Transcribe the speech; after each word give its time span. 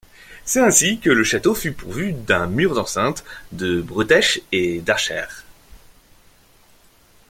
C'est 0.45 0.61
ainsi 0.61 0.97
que 0.99 1.11
le 1.11 1.23
château 1.23 1.53
fut 1.53 1.73
pourvu 1.73 2.13
d'un 2.13 2.47
mur 2.47 2.73
d'enceinte, 2.73 3.23
de 3.51 3.81
bretèches 3.83 4.41
et 4.51 4.81
d'archères. 4.81 5.43